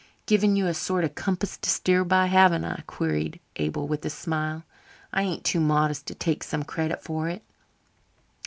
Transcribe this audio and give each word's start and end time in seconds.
"Given 0.25 0.55
you 0.55 0.65
a 0.65 0.73
sort 0.73 1.03
of 1.03 1.13
compass 1.13 1.57
to 1.59 1.69
steer 1.69 2.03
by, 2.03 2.25
haven't 2.25 2.65
I?" 2.65 2.81
queried 2.87 3.39
Abel 3.57 3.87
with 3.87 4.03
a 4.03 4.09
smile. 4.09 4.63
"I 5.13 5.21
ain't 5.21 5.43
too 5.43 5.59
modest 5.59 6.07
to 6.07 6.15
take 6.15 6.41
some 6.41 6.63
credit 6.63 7.03
for 7.03 7.29
it. 7.29 7.43